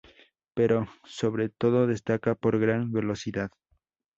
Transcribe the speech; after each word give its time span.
Pero, 0.55 0.87
sobre 1.03 1.49
todo 1.49 1.85
destaca 1.85 2.33
por 2.33 2.57
gran 2.59 2.91
velocidad. 2.91 3.51